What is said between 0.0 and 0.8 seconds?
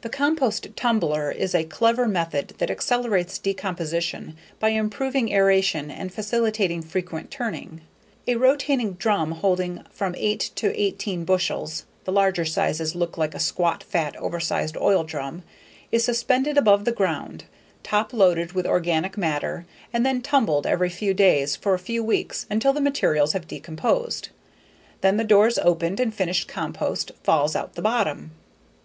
The compost